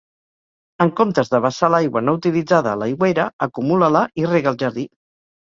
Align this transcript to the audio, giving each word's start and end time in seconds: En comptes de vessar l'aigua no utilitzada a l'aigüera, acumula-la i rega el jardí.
En 0.85 0.91
comptes 0.99 1.29
de 1.33 1.41
vessar 1.43 1.69
l'aigua 1.73 2.03
no 2.07 2.17
utilitzada 2.21 2.73
a 2.73 2.81
l'aigüera, 2.85 3.29
acumula-la 3.49 4.03
i 4.23 4.29
rega 4.33 4.53
el 4.55 4.63
jardí. 4.65 4.89